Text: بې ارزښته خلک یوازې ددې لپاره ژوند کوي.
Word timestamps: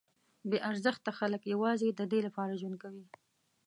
بې 0.49 0.57
ارزښته 0.69 1.11
خلک 1.19 1.41
یوازې 1.53 1.87
ددې 1.99 2.19
لپاره 2.27 2.57
ژوند 2.61 2.77
کوي. 2.83 3.05